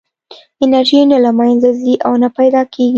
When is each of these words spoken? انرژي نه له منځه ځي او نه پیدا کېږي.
انرژي 0.63 1.01
نه 1.11 1.17
له 1.25 1.31
منځه 1.39 1.69
ځي 1.81 1.93
او 2.05 2.13
نه 2.23 2.29
پیدا 2.37 2.61
کېږي. 2.73 2.89